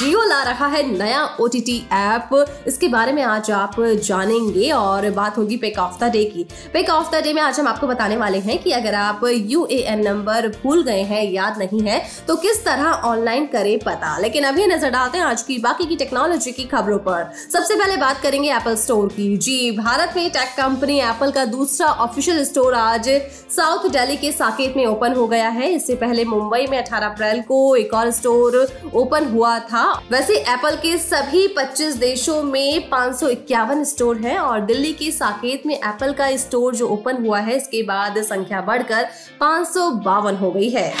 [0.00, 2.28] जियो ला रहा है नया ओ टी ऐप
[2.66, 6.90] इसके बारे में आज आप जानेंगे और बात होगी पिक ऑफ़ द डे की। पिक
[6.90, 9.78] ऑफ़ द डे में आज हम आपको बताने वाले हैं कि अगर आप यू ए
[9.86, 14.44] एन नंबर भूल गए हैं, याद नहीं है तो किस तरह ऑनलाइन करें पता। लेकिन
[14.44, 18.22] अभी नज़र डालते हैं आज की बाकी की टेक्नोलॉजी की खबरों पर। सबसे पहले बात
[18.22, 23.10] करेंगे एप्पल स्टोर की। जी, भारत में टेक कंपनी एप्पल का दूसरा ऑफिशियल स्टोर आज
[23.50, 27.42] साउथ दिल्ली के साकेत में ओपन हो गया है। इससे पहले मुंबई में 18 अप्रैल
[27.42, 33.14] को एक और स्टोर ओपन हुआ था। वैसे एप्पल के सभी 25 देशों में पाँच
[33.16, 37.38] सौ इक्यावन स्टोर हैं और दिल्ली के साकेत में एप्पल का स्टोर जो ओपन हुआ
[37.38, 39.08] है, इसके बाद संख्या बढ़कर
[39.40, 40.92] पाँच सौ बावन हो गई है।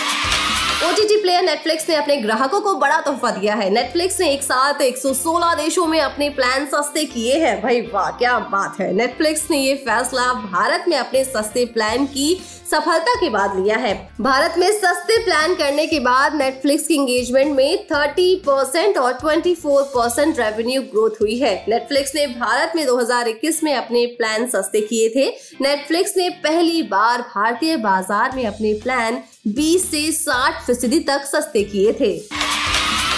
[0.84, 4.80] ओटीटी प्लेयर नेटफ्लिक्स ने अपने ग्राहकों को बड़ा तोहफा दिया है। नेटफ्लिक्स ने एक साथ
[4.82, 9.58] 116 देशों में अपने प्लान सस्ते किए हैं। भाई वाह, क्या बात है। नेटफ्लिक्स ने
[9.58, 12.34] ये फैसला भारत में अपने सस्ते प्लान की
[12.70, 17.54] सफलता के बाद लिया है। भारत में सस्ते प्लान करने के बाद नेटफ्लिक्स की एंगेजमेंट
[17.56, 23.62] में 30 परसेंट और 24 परसेंट रेवेन्यू ग्रोथ हुई है। नेटफ्लिक्स ने भारत में 2021
[23.64, 25.28] में अपने प्लान सस्ते किए थे।
[25.60, 31.62] नेटफ्लिक्स ने पहली बार भारतीय बाज़ार में अपने प्लान 20 से 60 फ़ीसदी तक सस्ते
[31.64, 32.12] किए थे।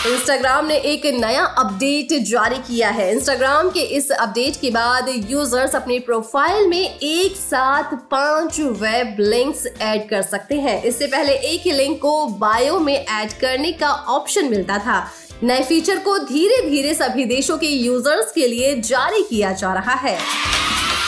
[0.07, 5.75] इंस्टाग्राम ने एक नया अपडेट जारी किया है। इंस्टाग्राम के इस अपडेट के बाद यूज़र्स
[5.75, 11.61] अपने प्रोफ़ाइल में एक साथ पाँच वेब लिंक्स ऐड कर सकते हैं। इससे पहले एक
[11.61, 15.05] ही लिंक को बायो में ऐड करने का ऑप्शन मिलता था।
[15.43, 19.95] नए फीचर को धीरे धीरे सभी देशों के यूज़र्स के लिए जारी किया जा रहा
[19.95, 20.19] है।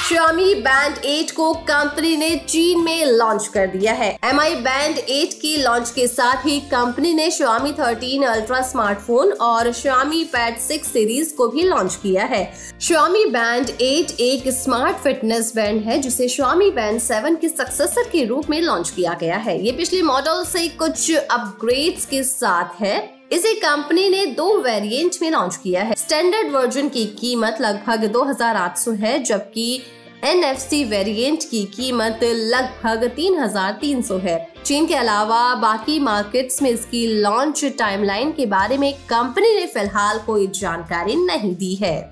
[0.05, 4.99] Xiaomi बैंड 8 को कंपनी ने चीन में लॉन्च कर दिया है। एम आई बैंड
[4.99, 10.59] एट की लॉन्च के साथ ही कंपनी ने Xiaomi 13 अल्ट्रा स्मार्टफ़ोन और Xiaomi Pad
[10.59, 15.99] 6 सीरीज़ को भी लॉन्च किया है। Xiaomi बैंड 8 एक स्मार्ट फिटनेस बैंड है,
[15.99, 20.03] जिसे Xiaomi बैंड 7 के सक्सेसर के रूप में लॉन्च किया गया है। ये पिछले
[20.03, 25.83] मॉडल से कुछ अपग्रेड्स के साथ है। इसे कंपनी ने दो वेरिएंट में लॉन्च किया
[25.83, 29.83] है। स्टैंडर्ड वर्जन की कीमत लगभग 2800 है, जबकि
[30.25, 37.65] एनएफसी वेरिएंट की कीमत लगभग 3300 है। चीन के अलावा बाकी मार्केट्स में इसकी लॉन्च
[37.65, 42.11] टाइमलाइन के बारे में कंपनी ने फ़िलहाल कोई जानकारी नहीं दी है।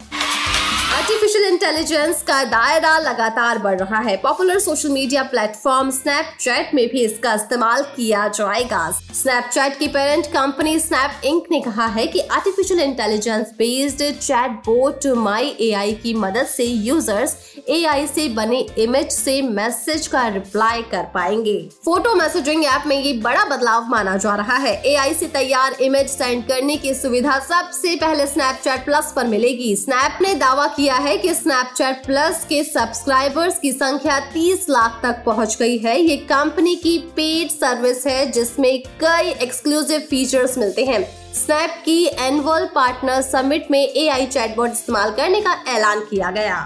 [1.02, 7.00] आर्टिफिशियल इंटेलिजेंस का दायरा लगातार बढ़ रहा है। Popular social media platform Snapchat में भी
[7.04, 12.80] इसका इस्तेमाल किया जाएगा। स्नैपचैट की पेरेंट कंपनी स्नैप इंक ने कहा है कि artificial
[12.80, 17.36] intelligence based chat bot my AI की मदद से यूज़र्स
[17.70, 23.12] एआई से बने इमेज से मैसेज का रिप्लाई कर पाएँगे। फ़ोटो मैसेजिंग ऐप में ये
[23.19, 27.96] बड़ा बदलाव माना जा रहा है। ए से तैयार इमेज सेंड करने की सुविधा सबसे
[27.96, 32.62] पहले स्नैपचैट प्लस पर मिलेगी। स्नैप ने दावा किया किया है कि स्नैपचैट प्लस के
[32.64, 38.30] सब्सक्राइबर्स की संख्या 30 लाख तक पहुँच गई है। ये कंपनी की पेड सर्विस है,
[38.30, 41.00] जिसमें कई एक्सक्लूसिव फीचर्स मिलते हैं।
[41.34, 46.60] स्नैप की एनुअल पार्टनर समिट में एआई चैटबॉट इस्तेमाल करने का ऐलान किया गया।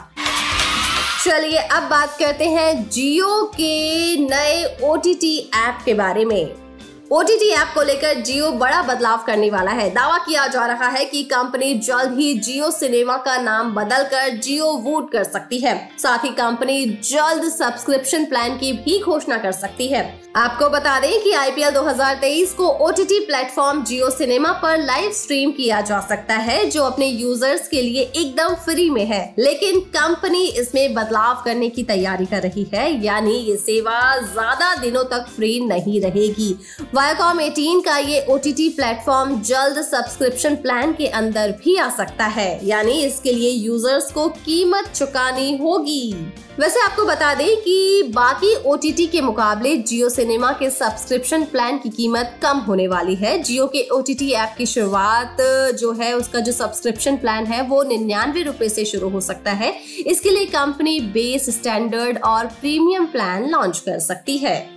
[1.24, 6.65] चलिए अब बात करते हैं जियो के नए ओटीटी ऐप के बारे में।
[7.10, 11.04] ओटीटी ऐप को लेकर जियो बड़ा बदलाव करने वाला है। दावा किया जा रहा है
[11.04, 16.24] कि कंपनी जल्द ही जियो सिनेमा का नाम बदलकर जियो वूड कर सकती है। साथ
[16.24, 20.04] ही कंपनी जल्द सब्सक्रिप्शन प्लान की भी घोषणा कर सकती है।
[20.36, 25.80] आपको बता दें कि आईपीएल 2023 को ओटीटी प्लेटफॉर्म जियो सिनेमा पर लाइव स्ट्रीम किया
[25.82, 30.94] जा सकता है, जो अपने यूज़र्स के लिए एकदम फ्री में है। लेकिन कंपनी इसमें
[30.94, 36.00] बदलाव करने की तैयारी कर रही है, यानी ये सेवा ज़्यादा दिनों तक फ्री नहीं
[36.00, 36.54] रहेगी।
[36.96, 41.88] वायाकॉम 18 का ये ओ टी टी प्लेटफॉर्म जल्द सब्सक्रिप्शन प्लान के अंदर भी आ
[41.90, 46.12] सकता है। यानी इसके लिए यूज़र्स को कीमत चुकानी होगी।
[46.60, 51.44] वैसे आपको बता दें कि बाकी ओ टी टी के मुकाबले जियो सिनेमा के सब्सक्रिप्शन
[51.44, 55.36] प्लान की कीमत कम होने वाली है। जियो के ओ टी टी ऐप की शुरुआत
[55.80, 59.74] जो है उसका जो सब्सक्रिप्शन प्लान है, वो निन्यानवे रूपए से शुरू हो सकता है।
[60.06, 64.75] इसके लिए कंपनी बेस स्टैंडर्ड और प्रीमियम प्लान लॉन्च कर सकती है।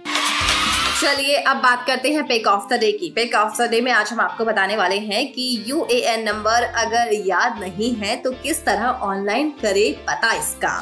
[1.02, 3.92] चलिए अब बात करते हैं पेक ऑफ़ द डे की। पेक ऑफ़ द डे में
[3.92, 8.16] आज हम आपको बताने वाले हैं कि यू ए एन नंबर अगर याद नहीं है
[8.16, 10.74] तो किस तरह ऑनलाइन करे पता इसका।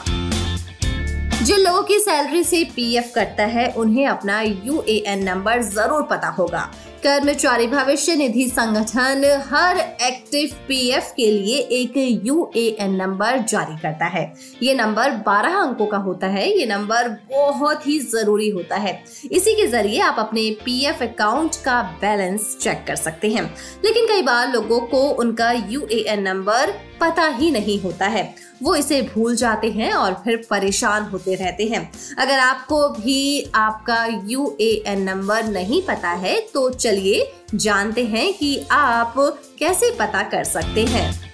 [1.44, 6.04] जो लोगों की सैलरी से पीएफ कटता है, उन्हें अपना यू ए एन नंबर ज़रूर
[6.04, 6.70] पता होगा।
[7.04, 11.94] कर्मचारी भविष्य निधि संगठन हर एक्टिव पीएफ के लिए एक
[12.26, 14.34] यूएएन नंबर जारी करता है।
[14.64, 19.54] ये नंबर 12 अंकों का होता है। ये नंबर बहुत ही ज़रूरी होता है। इसी
[19.54, 23.56] के ज़रिए आप अपने पीएफ अकाउंट का बैलेंस चेक कर सकते हैं।
[23.86, 29.02] लेकिन कई बार लोगों को उनका यूएएन नंबर पता ही नहीं होता है। वो इसे
[29.02, 34.84] भूल जाते हैं और फिर परेशान होते रहते हैं। अगर आपको भी आपका यू ए
[34.88, 39.14] एन नंबर नहीं पता है तो चलिए जानते हैं कि आप
[39.60, 41.27] कैसे पता कर सकते हैं।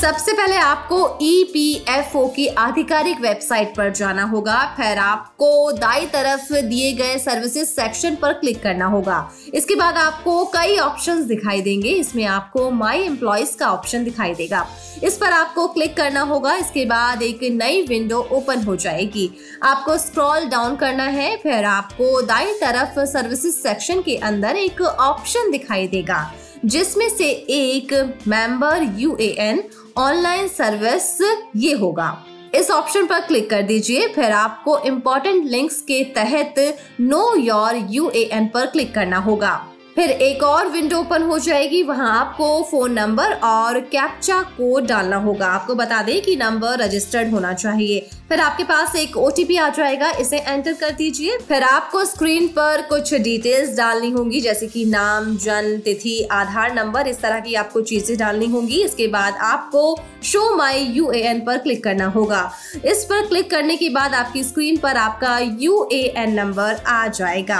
[0.00, 5.72] सबसे पहले आपको ई पी एफ़ ओ की आधिकारिक वेबसाइट पर जाना होगा। फिर आपको
[5.72, 9.18] दाई तरफ़ दिए गए सर्विसेज़ सेक्शन पर क्लिक करना होगा।
[9.54, 14.66] इसके बाद आपको कई ऑप्शंस दिखाई देंगे। इसमें आपको माई एम्प्लॉयज़ का ऑप्शन दिखाई देगा।
[15.04, 19.30] इस पर आपको क्लिक करना होगा। इसके बाद एक नई विंडो ओपन हो जाएगी।
[19.62, 25.50] आपको स्क्रॉल डाउन करना है। फिर आपको दाई तरफ़ सर्विसेज़ सेक्शन के अंदर एक ऑप्शन
[25.50, 26.30] दिखाई देगा।
[26.64, 27.92] जिसमें से एक
[28.28, 29.62] मेंबर यूएएन
[29.96, 31.18] ऑनलाइन सर्विस
[31.56, 32.16] ये होगा।
[32.54, 36.54] इस ऑप्शन पर क्लिक कर दीजिए, फिर आपको इम्पोर्टेंट लिंक्स के तहत
[37.00, 39.67] नो योर यूएएन पर क्लिक करना होगा।
[39.98, 45.16] फिर एक और विंडो ओपन हो जाएगी, वहाँ आपको फ़ोन नंबर और कैप्चा कोड डालना
[45.16, 49.68] होगा। आपको बता दें कि नंबर रजिस्टर्ड होना चाहिए। फिर आपके पास एक ओटीपी आ
[49.68, 54.84] जाएगा, इसे एंटर कर दीजिए। फिर आपको स्क्रीन पर कुछ डिटेल्स डालनी होंगी, जैसे कि
[54.84, 59.98] नाम, जन्म, तिथि, आधार नंबर इस तरह की आपको चीज़ें डालनी होंगी। इसके बाद आपको
[60.22, 61.12] शो माई यू
[61.46, 62.50] पर क्लिक करना होगा।
[62.84, 67.58] इस पर क्लिक करने के बाद आपकी स्क्रीन पर आपका यूएएन नंबर आ जाएगा।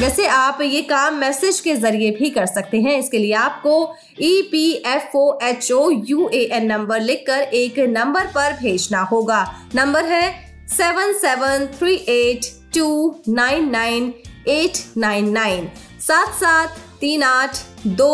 [0.00, 3.74] वैसे आप ये काम मैसेज के ज़रिए भी कर सकते हैं। इसके लिए आपको
[4.22, 9.00] E P F O H O U A N number लिखकर एक नंबर पर भेजना
[9.12, 9.40] होगा।
[9.74, 10.30] नंबर है
[10.68, 12.88] seven seven three eight two
[13.28, 14.12] nine nine
[14.48, 15.68] eight nine nine
[16.08, 17.56] सात सात तीन आठ
[17.86, 18.12] दो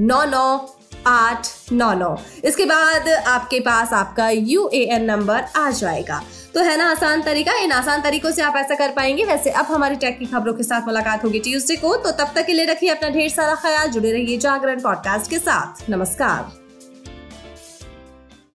[0.00, 0.46] नौ नौ
[1.06, 6.22] आठ नौ नौ। इसके बाद आपके पास आपका यू ए एन नंबर आ जाएगा।
[6.54, 7.52] तो है ना आसान तरीका?
[7.52, 10.62] इन आसान तरीकों से आप ऐसा कर पाएँगे। वैसे अब हमारी टेक की खबरों के
[10.62, 13.88] साथ मुलाकात होगी ट्यूसडे को। तो तब तक के लिए रखिए अपना ढेर सारा ख्याल।
[13.88, 16.63] जुड़े रहिए जागरण पॉडकास्ट के साथ। नमस्कार।